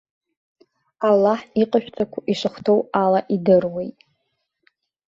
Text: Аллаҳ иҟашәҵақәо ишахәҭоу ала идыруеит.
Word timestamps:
Аллаҳ 1.09 1.39
иҟашәҵақәо 1.61 2.19
ишахәҭоу 2.31 2.79
ала 3.03 3.19
идыруеит. 3.35 3.97